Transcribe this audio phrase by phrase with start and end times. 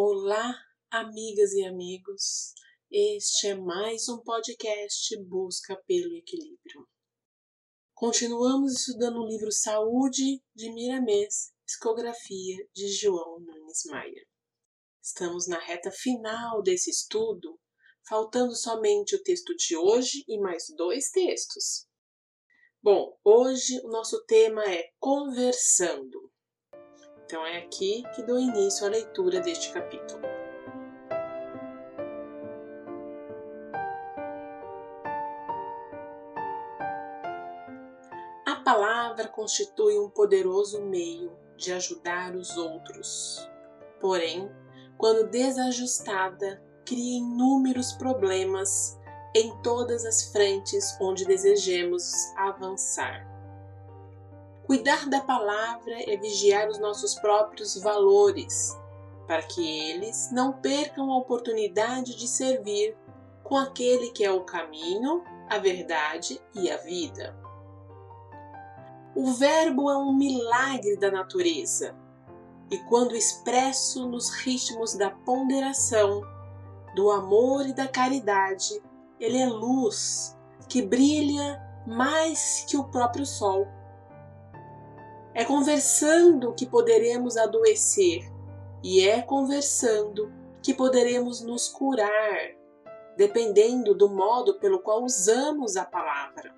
[0.00, 0.56] Olá,
[0.92, 2.54] amigas e amigos.
[2.88, 6.86] Este é mais um podcast Busca pelo Equilíbrio.
[7.94, 14.24] Continuamos estudando o livro Saúde de Miramês, Psicografia de João Nunes Maia.
[15.02, 17.58] Estamos na reta final desse estudo,
[18.08, 21.88] faltando somente o texto de hoje e mais dois textos.
[22.80, 26.32] Bom, hoje o nosso tema é conversando.
[27.28, 30.22] Então é aqui que dou início à leitura deste capítulo.
[38.46, 43.46] A palavra constitui um poderoso meio de ajudar os outros.
[44.00, 44.50] Porém,
[44.96, 48.98] quando desajustada, cria inúmeros problemas
[49.34, 53.37] em todas as frentes onde desejemos avançar.
[54.68, 58.78] Cuidar da palavra é vigiar os nossos próprios valores,
[59.26, 62.94] para que eles não percam a oportunidade de servir
[63.42, 67.34] com aquele que é o caminho, a verdade e a vida.
[69.16, 71.96] O Verbo é um milagre da natureza,
[72.70, 76.20] e quando expresso nos ritmos da ponderação,
[76.94, 78.82] do amor e da caridade,
[79.18, 80.36] ele é luz
[80.68, 83.77] que brilha mais que o próprio sol
[85.38, 88.28] é conversando que poderemos adoecer
[88.82, 92.56] e é conversando que poderemos nos curar,
[93.16, 96.52] dependendo do modo pelo qual usamos a palavra.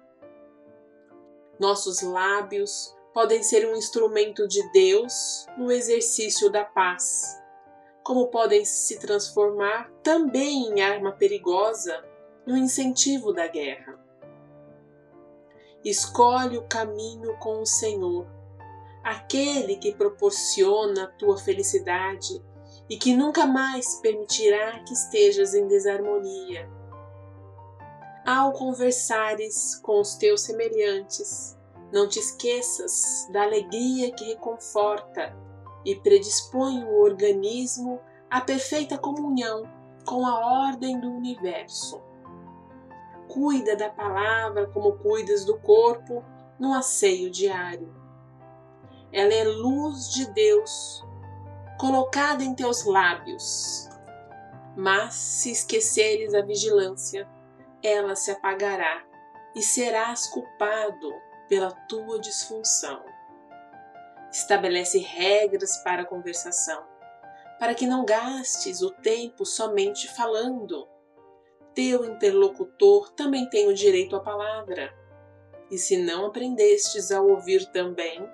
[1.58, 7.38] Nossos lábios podem ser um instrumento de Deus no exercício da paz,
[8.02, 12.02] como podem se transformar também em arma perigosa
[12.46, 14.02] no incentivo da guerra.
[15.84, 18.39] Escolhe o caminho com o Senhor
[19.02, 22.42] aquele que proporciona a tua felicidade
[22.88, 26.68] e que nunca mais permitirá que estejas em desarmonia.
[28.26, 31.56] Ao conversares com os teus semelhantes,
[31.92, 35.34] não te esqueças da alegria que reconforta
[35.84, 39.62] e predispõe o organismo à perfeita comunhão
[40.04, 42.00] com a ordem do universo.
[43.28, 46.22] Cuida da palavra como cuidas do corpo
[46.58, 48.00] no asseio diário
[49.12, 51.04] ela é luz de Deus
[51.78, 53.88] colocada em teus lábios.
[54.76, 57.28] Mas se esqueceres a vigilância,
[57.82, 59.02] ela se apagará
[59.54, 61.12] e serás culpado
[61.48, 63.02] pela tua disfunção.
[64.30, 66.84] Estabelece regras para a conversação,
[67.58, 70.86] para que não gastes o tempo somente falando.
[71.74, 74.94] Teu interlocutor também tem o direito à palavra.
[75.70, 78.28] E se não aprendestes a ouvir também,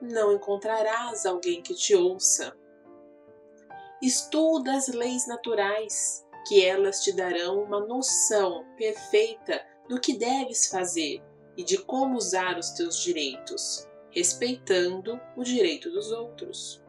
[0.00, 2.56] não encontrarás alguém que te ouça.
[4.02, 11.22] Estuda as leis naturais, que elas te darão uma noção perfeita do que deves fazer
[11.56, 16.82] e de como usar os teus direitos, respeitando o direito dos outros.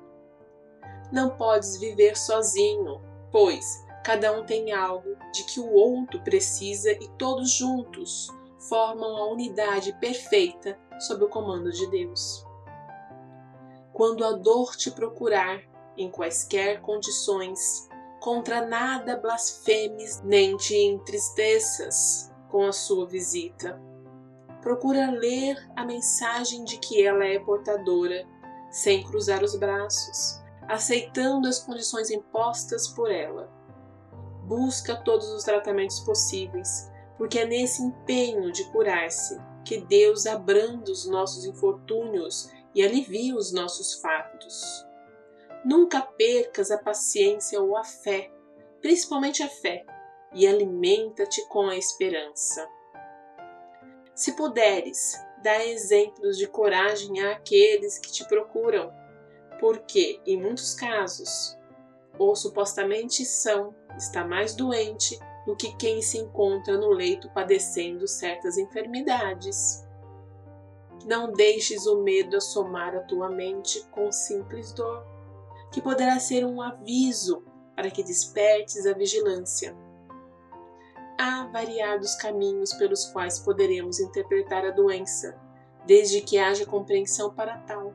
[1.11, 3.01] Não podes viver sozinho,
[3.31, 3.65] pois
[4.03, 8.27] cada um tem algo de que o outro precisa e todos juntos
[8.69, 12.46] formam a unidade perfeita sob o comando de Deus
[13.97, 15.59] quando a dor te procurar,
[15.97, 23.81] em quaisquer condições, contra nada blasfemes nem te entristeças com a sua visita.
[24.61, 28.23] Procura ler a mensagem de que ela é portadora,
[28.69, 33.49] sem cruzar os braços, aceitando as condições impostas por ela.
[34.43, 36.87] Busca todos os tratamentos possíveis,
[37.17, 43.51] porque é nesse empenho de curar-se que Deus abranda os nossos infortúnios e alivia os
[43.51, 44.85] nossos fardos.
[45.65, 48.31] Nunca percas a paciência ou a fé,
[48.79, 49.83] principalmente a fé,
[50.31, 52.69] e alimenta-te com a esperança.
[54.13, 58.93] Se puderes, dá exemplos de coragem àqueles que te procuram,
[59.59, 61.57] porque, em muitos casos,
[62.19, 68.55] ou supostamente são, está mais doente do que quem se encontra no leito padecendo certas
[68.55, 69.86] enfermidades.
[71.05, 75.05] Não deixes o medo assomar a tua mente com simples dor,
[75.71, 77.43] que poderá ser um aviso
[77.75, 79.75] para que despertes a vigilância.
[81.19, 85.39] Há variados caminhos pelos quais poderemos interpretar a doença,
[85.85, 87.93] desde que haja compreensão para tal.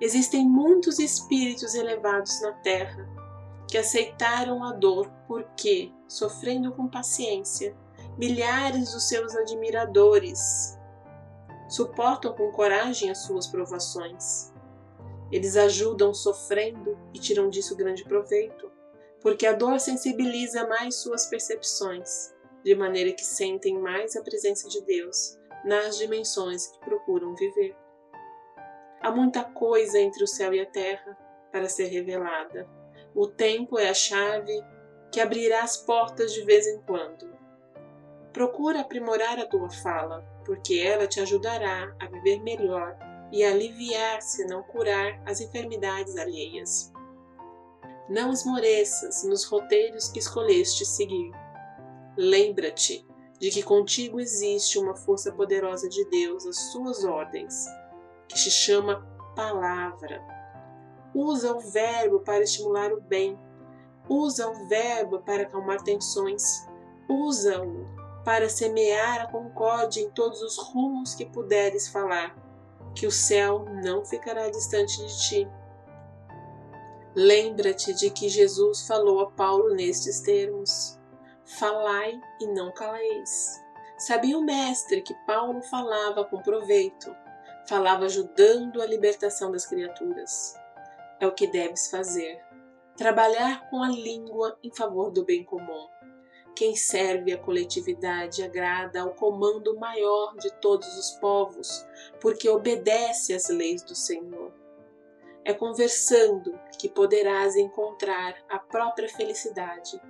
[0.00, 3.08] Existem muitos espíritos elevados na Terra
[3.66, 7.76] que aceitaram a dor porque, sofrendo com paciência,
[8.16, 10.77] milhares dos seus admiradores
[11.68, 14.52] suportam com coragem as suas provações.
[15.30, 18.72] Eles ajudam sofrendo e tiram disso grande proveito,
[19.20, 22.34] porque a dor sensibiliza mais suas percepções,
[22.64, 27.76] de maneira que sentem mais a presença de Deus nas dimensões que procuram viver.
[29.00, 31.16] Há muita coisa entre o céu e a terra
[31.52, 32.68] para ser revelada.
[33.14, 34.60] O tempo é a chave
[35.12, 37.28] que abrirá as portas de vez em quando.
[38.32, 42.96] Procura aprimorar a tua fala, porque ela te ajudará a viver melhor
[43.30, 46.90] e a aliviar, se não curar, as enfermidades alheias.
[48.08, 51.30] Não esmoreças nos roteiros que escolheste seguir.
[52.16, 53.06] Lembra-te
[53.38, 57.66] de que contigo existe uma força poderosa de Deus às suas ordens,
[58.26, 59.06] que se chama
[59.36, 60.24] palavra.
[61.14, 63.38] Usa o verbo para estimular o bem.
[64.08, 66.66] Usa o verbo para acalmar tensões.
[67.06, 72.36] Usa-o para semear a concórdia em todos os rumos que puderes falar,
[72.94, 75.48] que o céu não ficará distante de ti.
[77.14, 80.98] Lembra-te de que Jesus falou a Paulo nestes termos:
[81.58, 83.60] Falai e não caleis.
[83.96, 87.12] Sabia o Mestre que Paulo falava com proveito,
[87.66, 90.54] falava ajudando a libertação das criaturas.
[91.18, 92.40] É o que deves fazer:
[92.96, 95.88] trabalhar com a língua em favor do bem comum.
[96.58, 101.86] Quem serve a coletividade agrada ao comando maior de todos os povos,
[102.20, 104.52] porque obedece às leis do Senhor.
[105.44, 110.02] É conversando que poderás encontrar a própria felicidade,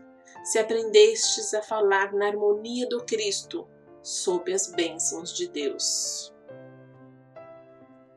[0.42, 3.68] se aprendestes a falar na harmonia do Cristo,
[4.02, 6.34] sob as bênçãos de Deus.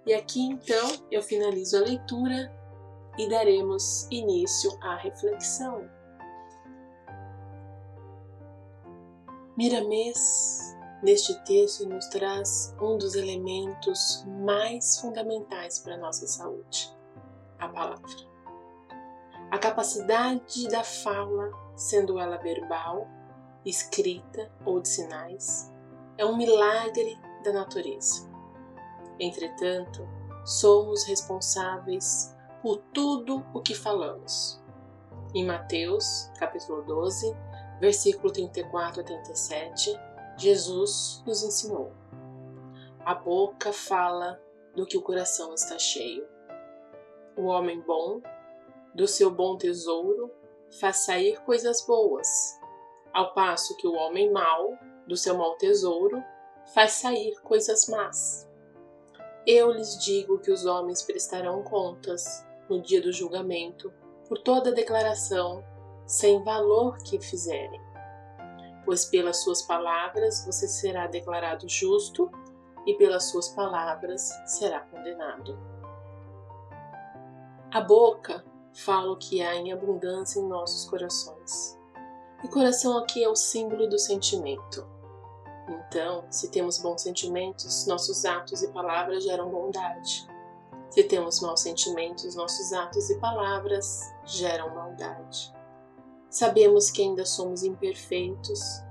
[0.05, 2.49] E aqui então eu finalizo a leitura
[3.17, 5.99] e daremos início à reflexão.
[9.61, 16.91] Miramês, neste texto, nos traz um dos elementos mais fundamentais para a nossa saúde:
[17.59, 18.09] a palavra.
[19.51, 23.07] A capacidade da fala, sendo ela verbal,
[23.63, 25.71] escrita ou de sinais,
[26.17, 28.27] é um milagre da natureza.
[29.19, 30.09] Entretanto,
[30.43, 34.59] somos responsáveis por tudo o que falamos.
[35.35, 37.31] Em Mateus, capítulo 12,
[37.81, 39.99] versículo 34 a 37,
[40.37, 41.91] Jesus nos ensinou:
[43.03, 44.39] A boca fala
[44.75, 46.25] do que o coração está cheio.
[47.35, 48.21] O homem bom,
[48.93, 50.29] do seu bom tesouro,
[50.79, 52.59] faz sair coisas boas,
[53.11, 56.23] ao passo que o homem mau, do seu mau tesouro,
[56.75, 58.47] faz sair coisas más.
[59.45, 63.91] Eu lhes digo que os homens prestarão contas no dia do julgamento
[64.27, 65.63] por toda declaração
[66.11, 67.79] sem valor que fizerem.
[68.83, 72.29] Pois pelas suas palavras você será declarado justo
[72.85, 75.57] e pelas suas palavras será condenado.
[77.71, 78.43] A boca
[78.73, 81.79] fala o que há em abundância em nossos corações.
[82.43, 84.85] E coração aqui é o símbolo do sentimento.
[85.69, 90.27] Então, se temos bons sentimentos, nossos atos e palavras geram bondade.
[90.89, 95.60] Se temos maus sentimentos, nossos atos e palavras geram maldade.
[96.31, 98.81] Sabemos que ainda somos imperfeitos,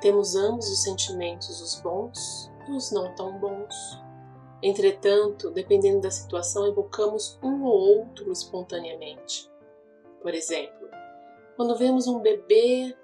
[0.00, 3.74] temos ambos os sentimentos, os bons e os não tão bons.
[4.62, 9.50] Entretanto, dependendo da situação, evocamos um ou outro espontaneamente.
[10.22, 10.88] Por exemplo,
[11.54, 12.96] quando vemos um bebê,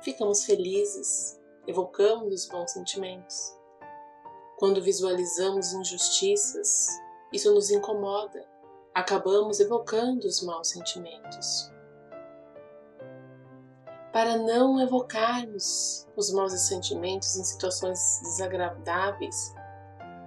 [0.00, 3.54] ficamos felizes, evocamos os bons sentimentos.
[4.58, 6.88] Quando visualizamos injustiças,
[7.30, 8.48] isso nos incomoda,
[8.94, 11.71] acabamos evocando os maus sentimentos.
[14.12, 19.54] Para não evocarmos os maus sentimentos em situações desagradáveis,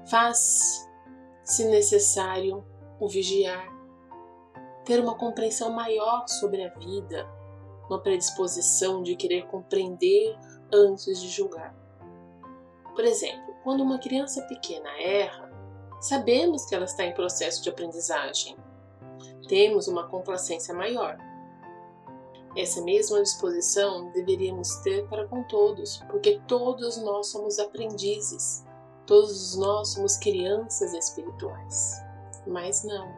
[0.10, 0.90] faz,
[1.44, 2.66] se necessário,
[3.00, 3.68] o vigiar,
[4.84, 7.28] ter uma compreensão maior sobre a vida,
[7.88, 10.36] uma predisposição de querer compreender
[10.74, 11.76] antes de julgar.
[12.96, 15.52] Por exemplo, quando uma criança pequena erra,
[16.00, 18.58] sabemos que ela está em processo de aprendizagem.
[19.48, 21.18] Temos uma complacência maior.
[22.56, 28.66] Essa mesma disposição deveríamos ter para com todos, porque todos nós somos aprendizes,
[29.06, 32.02] todos nós somos crianças espirituais.
[32.48, 33.14] Mas não.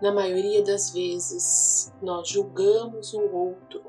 [0.00, 3.84] Na maioria das vezes, nós julgamos o outro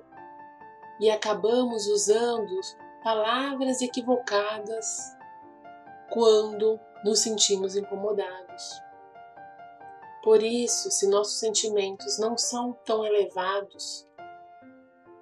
[0.99, 2.59] e acabamos usando
[3.03, 4.85] palavras equivocadas
[6.11, 8.81] quando nos sentimos incomodados.
[10.23, 14.07] Por isso, se nossos sentimentos não são tão elevados,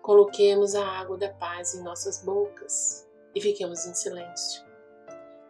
[0.02, 4.72] coloquemos a água da paz em nossas bocas e fiquemos em silêncio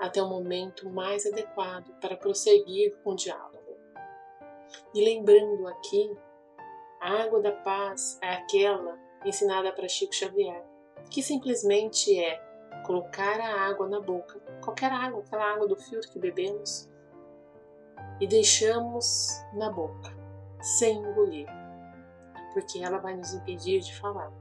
[0.02, 3.78] até o momento mais adequado para prosseguir com o diálogo.
[4.96, 6.18] E lembrando aqui,
[7.00, 10.66] a água da paz é aquela ensinada para Chico Xavier,
[11.12, 12.36] que simplesmente é
[12.84, 16.90] colocar a água na boca, qualquer água, aquela água do filtro que bebemos,
[18.20, 20.10] e deixamos na boca,
[20.62, 21.48] sem engolir,
[22.54, 24.32] porque ela vai nos impedir de falar.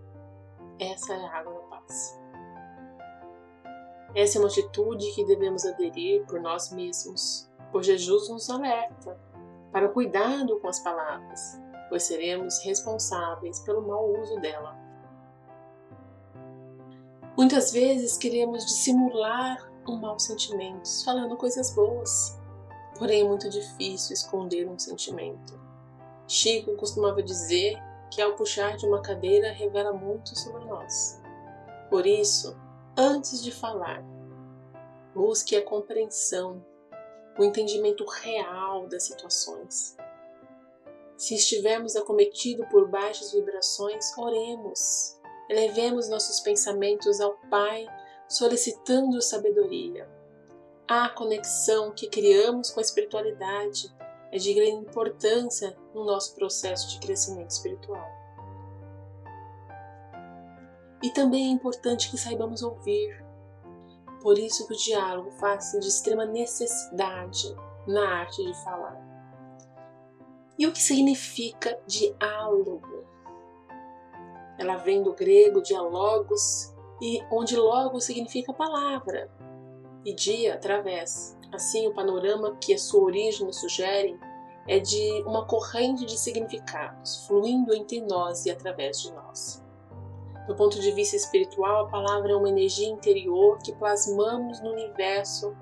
[0.79, 2.21] Essa é a água da paz.
[4.14, 9.19] Essa é uma atitude que devemos aderir por nós mesmos, pois Jesus nos alerta
[9.71, 14.76] para o cuidado com as palavras, pois seremos responsáveis pelo mau uso dela.
[17.37, 22.38] Muitas vezes queremos dissimular um mau sentimento, falando coisas boas,
[22.99, 25.59] porém é muito difícil esconder um sentimento.
[26.26, 31.21] Chico costumava dizer que ao puxar de uma cadeira revela muito sobre nós.
[31.88, 32.57] Por isso,
[32.97, 34.02] antes de falar,
[35.14, 36.64] busque a compreensão,
[37.38, 39.97] o entendimento real das situações.
[41.17, 47.87] Se estivermos acometidos por baixas vibrações, oremos, elevemos nossos pensamentos ao Pai,
[48.29, 50.09] solicitando sabedoria.
[50.88, 53.95] A conexão que criamos com a espiritualidade
[54.33, 58.07] é de grande importância no nosso processo de crescimento espiritual.
[61.03, 63.25] E também é importante que saibamos ouvir.
[64.23, 67.57] Por isso que o diálogo faz-se de extrema necessidade
[67.87, 69.01] na arte de falar.
[70.59, 73.07] E o que significa diálogo?
[74.59, 79.31] Ela vem do grego dialogos, e onde logo significa palavra,
[80.05, 81.35] e dia através.
[81.52, 84.19] Assim, o panorama que a sua origem sugere
[84.69, 89.64] é de uma corrente de significados fluindo entre nós e através de nós.
[90.47, 95.57] Do ponto de vista espiritual, a palavra é uma energia interior que plasmamos no universo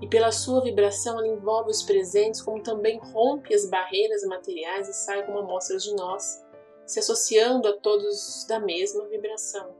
[0.00, 4.92] e pela sua vibração ela envolve os presentes, como também rompe as barreiras materiais e
[4.92, 6.44] sai como amostras de nós,
[6.84, 9.74] se associando a todos da mesma vibração,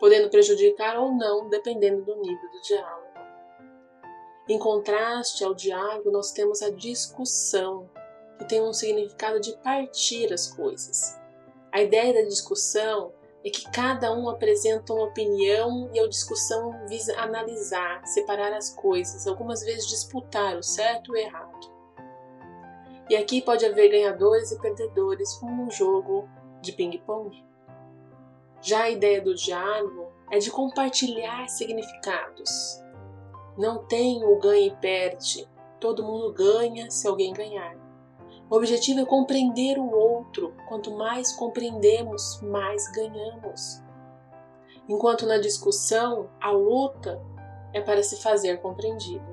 [0.00, 3.01] podendo prejudicar ou não, dependendo do nível do diálogo.
[4.52, 7.88] Em contraste ao diálogo, nós temos a discussão,
[8.38, 11.18] que tem um significado de partir as coisas.
[11.72, 17.18] A ideia da discussão é que cada um apresenta uma opinião e a discussão visa
[17.18, 21.72] analisar, separar as coisas, algumas vezes disputar o certo e o errado.
[23.08, 26.28] E aqui pode haver ganhadores e perdedores, como num jogo
[26.60, 27.42] de ping-pong.
[28.60, 32.81] Já a ideia do diálogo é de compartilhar significados.
[33.56, 37.76] Não tem o ganha e perde, todo mundo ganha se alguém ganhar.
[38.48, 40.54] O objetivo é compreender o outro.
[40.68, 43.82] Quanto mais compreendemos, mais ganhamos.
[44.88, 47.20] Enquanto na discussão, a luta
[47.72, 49.24] é para se fazer compreendido.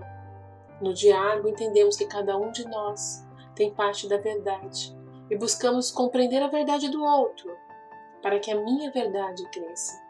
[0.81, 4.97] No diálogo, entendemos que cada um de nós tem parte da verdade
[5.29, 7.51] e buscamos compreender a verdade do outro
[8.21, 10.08] para que a minha verdade cresça.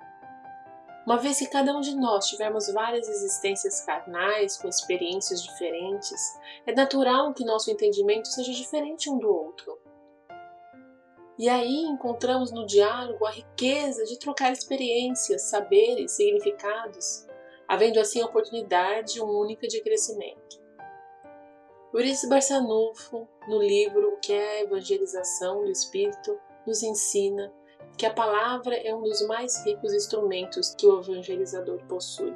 [1.10, 6.72] Uma vez que cada um de nós tivermos várias existências carnais com experiências diferentes, é
[6.72, 9.76] natural que nosso entendimento seja diferente um do outro.
[11.36, 17.26] E aí encontramos no diálogo a riqueza de trocar experiências, saberes, significados,
[17.68, 20.62] havendo assim a oportunidade única de crescimento.
[21.92, 27.52] Eurice Barçanufo, no livro O que é a Evangelização do Espírito, nos ensina
[28.00, 32.34] que a palavra é um dos mais ricos instrumentos que o evangelizador possui.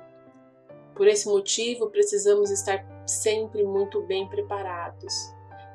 [0.93, 5.13] Por esse motivo, precisamos estar sempre muito bem preparados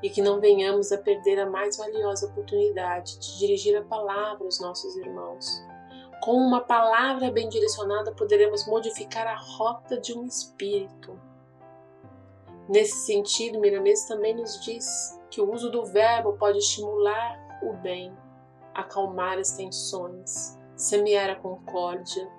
[0.02, 4.61] e que não venhamos a perder a mais valiosa oportunidade de dirigir a palavra aos
[4.61, 5.64] nossos irmãos.
[6.23, 11.18] Com uma palavra bem direcionada, poderemos modificar a rota de um espírito.
[12.68, 18.14] Nesse sentido, Miramês também nos diz que o uso do verbo pode estimular o bem
[18.78, 22.30] acalmar as tensões, semear a concórdia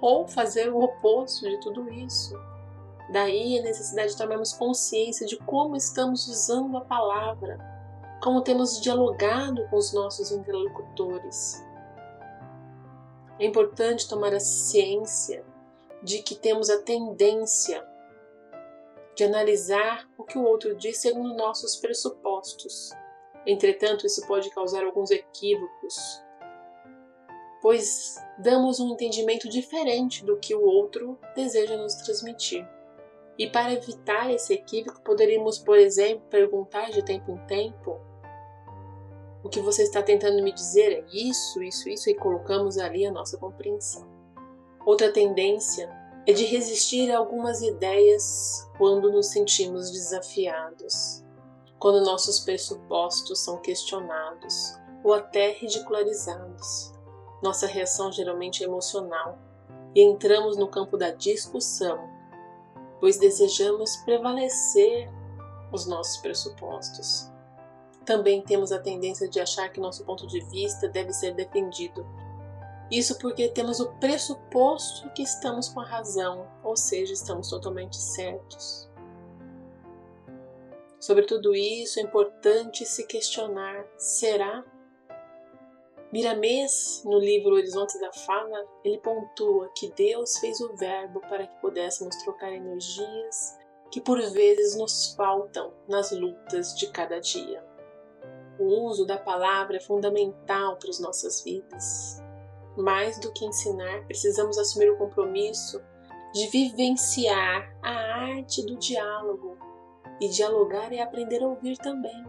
[0.00, 2.34] ou fazer o oposto de tudo isso.
[3.12, 7.58] Daí a necessidade de tomarmos consciência de como estamos usando a palavra,
[8.20, 11.64] como temos dialogado com os nossos interlocutores.
[13.38, 15.44] É importante tomar a ciência
[16.02, 17.86] de que temos a tendência
[19.14, 22.90] de analisar o que o outro diz segundo nossos pressupostos
[23.46, 26.22] Entretanto, isso pode causar alguns equívocos,
[27.60, 32.66] pois damos um entendimento diferente do que o outro deseja nos transmitir.
[33.38, 38.00] E para evitar esse equívoco, poderíamos, por exemplo, perguntar de tempo em tempo:
[39.42, 43.12] o que você está tentando me dizer é isso, isso, isso, e colocamos ali a
[43.12, 44.08] nossa compreensão.
[44.86, 45.90] Outra tendência
[46.26, 51.23] é de resistir a algumas ideias quando nos sentimos desafiados
[51.84, 56.94] quando nossos pressupostos são questionados ou até ridicularizados.
[57.42, 59.38] Nossa reação geralmente é emocional
[59.94, 62.08] e entramos no campo da discussão,
[62.98, 65.10] pois desejamos prevalecer
[65.70, 67.30] os nossos pressupostos.
[68.06, 72.06] Também temos a tendência de achar que nosso ponto de vista deve ser defendido.
[72.90, 78.88] Isso porque temos o pressuposto que estamos com a razão, ou seja, estamos totalmente certos.
[81.04, 84.64] Sobre tudo isso, é importante se questionar: será?
[86.10, 91.60] Miramês, no livro Horizontes da Fala, ele pontua que Deus fez o Verbo para que
[91.60, 93.58] pudéssemos trocar energias
[93.90, 97.62] que por vezes nos faltam nas lutas de cada dia.
[98.58, 102.22] O uso da palavra é fundamental para as nossas vidas.
[102.78, 105.82] Mais do que ensinar, precisamos assumir o compromisso
[106.32, 109.54] de vivenciar a arte do diálogo
[110.20, 112.24] e dialogar é aprender a ouvir também.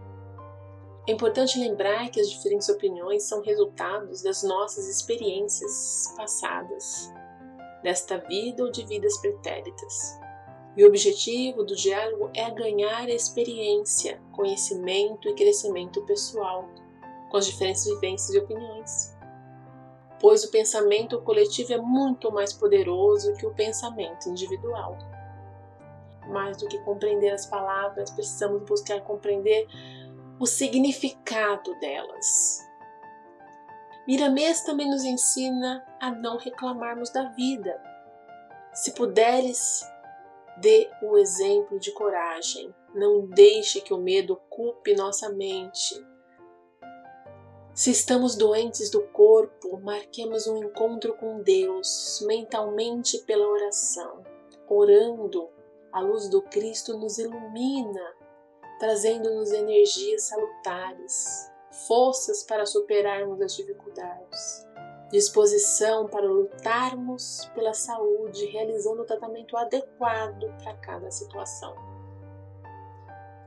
[1.07, 7.13] É importante lembrar que as diferentes opiniões são resultados das nossas experiências passadas,
[7.83, 10.19] desta vida ou de vidas pretéritas.
[10.75, 16.67] E o objetivo do diálogo é ganhar experiência, conhecimento e crescimento pessoal
[17.29, 19.15] com as diferentes vivências e opiniões.
[20.19, 24.97] Pois o pensamento coletivo é muito mais poderoso que o pensamento individual
[26.27, 29.67] mais do que compreender as palavras, precisamos buscar compreender
[30.39, 32.59] o significado delas.
[34.07, 37.81] Miramês também nos ensina a não reclamarmos da vida.
[38.73, 39.81] Se puderes,
[40.57, 42.73] dê o exemplo de coragem.
[42.93, 45.95] Não deixe que o medo ocupe nossa mente.
[47.73, 54.23] Se estamos doentes do corpo, marquemos um encontro com Deus mentalmente pela oração,
[54.69, 55.49] orando
[55.95, 58.13] a luz do Cristo nos ilumina,
[58.79, 61.49] trazendo-nos energias salutares,
[61.87, 64.67] forças para superarmos as dificuldades,
[65.09, 71.73] disposição para lutarmos pela saúde, realizando o tratamento adequado para cada situação.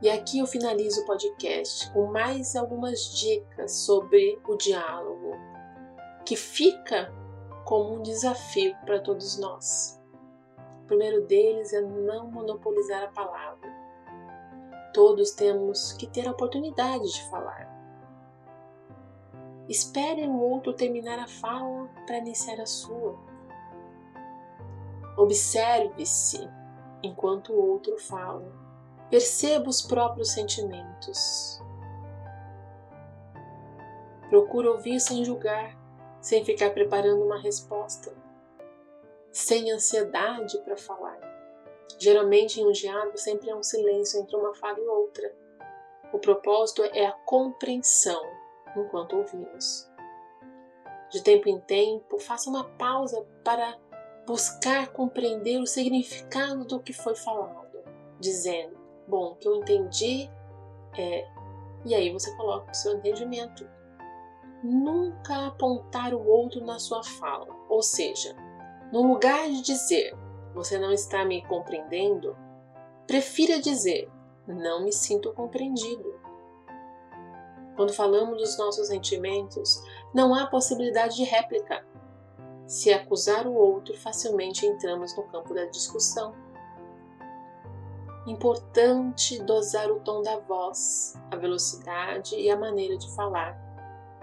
[0.00, 5.36] E aqui eu finalizo o podcast com mais algumas dicas sobre o diálogo,
[6.24, 7.12] que fica
[7.66, 9.97] como um desafio para todos nós.
[10.88, 13.68] Primeiro deles é não monopolizar a palavra.
[14.94, 17.68] Todos temos que ter a oportunidade de falar.
[19.68, 23.18] Espere o outro terminar a fala para iniciar a sua.
[25.14, 26.48] Observe-se
[27.02, 28.50] enquanto o outro fala.
[29.10, 31.62] Perceba os próprios sentimentos.
[34.30, 35.76] Procure ouvir sem julgar,
[36.18, 38.10] sem ficar preparando uma resposta
[39.32, 41.18] sem ansiedade para falar.
[41.98, 45.34] Geralmente, em um diálogo, sempre há um silêncio entre uma fala e outra.
[46.12, 48.22] O propósito é a compreensão
[48.76, 49.90] enquanto ouvimos.
[51.10, 53.78] De tempo em tempo, faça uma pausa para
[54.26, 57.82] buscar compreender o significado do que foi falado,
[58.20, 60.30] dizendo: Bom, o que eu entendi
[60.96, 61.26] é.
[61.84, 63.66] E aí você coloca o seu entendimento.
[64.62, 68.34] Nunca apontar o outro na sua fala, ou seja,
[68.92, 70.16] no lugar de dizer
[70.54, 72.36] você não está me compreendendo,
[73.06, 74.10] prefira dizer
[74.46, 76.18] não me sinto compreendido.
[77.76, 79.80] Quando falamos dos nossos sentimentos,
[80.12, 81.86] não há possibilidade de réplica.
[82.66, 86.34] Se acusar o outro, facilmente entramos no campo da discussão.
[88.26, 93.56] Importante dosar o tom da voz, a velocidade e a maneira de falar,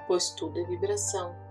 [0.05, 1.44] pois tudo é vibração.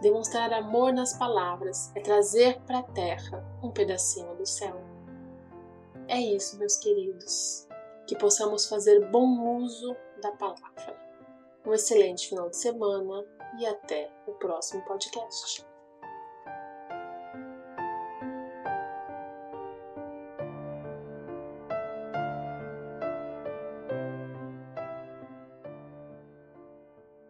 [0.00, 4.78] Demonstrar amor nas palavras é trazer para a terra um pedacinho do céu.
[6.06, 7.66] É isso, meus queridos.
[8.06, 10.96] Que possamos fazer bom uso da palavra.
[11.66, 13.24] Um excelente final de semana
[13.58, 15.65] e até o próximo podcast.